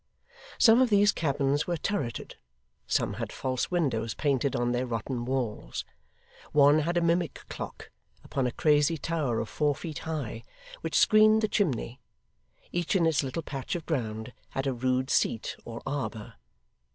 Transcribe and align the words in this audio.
Some 0.57 0.81
of 0.81 0.89
these 0.89 1.11
cabins 1.11 1.67
were 1.67 1.77
turreted, 1.77 2.33
some 2.87 3.13
had 3.21 3.31
false 3.31 3.69
windows 3.69 4.15
painted 4.15 4.55
on 4.55 4.71
their 4.71 4.87
rotten 4.87 5.25
walls; 5.25 5.85
one 6.53 6.79
had 6.79 6.97
a 6.97 7.01
mimic 7.01 7.43
clock, 7.49 7.91
upon 8.23 8.47
a 8.47 8.51
crazy 8.51 8.97
tower 8.97 9.39
of 9.39 9.47
four 9.47 9.75
feet 9.75 9.99
high, 9.99 10.41
which 10.81 10.95
screened 10.97 11.43
the 11.43 11.47
chimney; 11.47 12.01
each 12.71 12.95
in 12.95 13.05
its 13.05 13.21
little 13.21 13.43
patch 13.43 13.75
of 13.75 13.85
ground 13.85 14.33
had 14.49 14.65
a 14.65 14.73
rude 14.73 15.11
seat 15.11 15.55
or 15.65 15.83
arbour. 15.85 16.33